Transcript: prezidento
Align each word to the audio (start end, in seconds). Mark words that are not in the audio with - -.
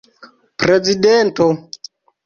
prezidento 0.61 1.47